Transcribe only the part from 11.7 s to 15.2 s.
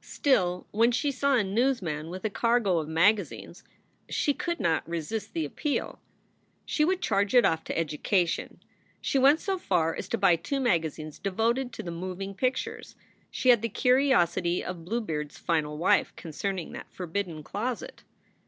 to the moving pictures. She had the curiosity of Blue